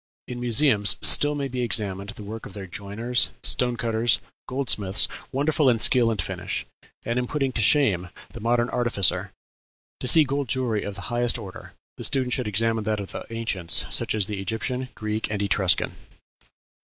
[0.27, 5.69] In museums still may be examined the work of their joiners, stone cutters, goldsmiths, wonderful
[5.69, 6.65] in skill and finish,
[7.05, 9.31] and in putting to shame the modern artificer....
[9.99, 13.31] To see gold jewellery of the highest order, the student should examine that of the
[13.31, 15.95] ancients, such as the Egyptian, Greek, and Etruscan."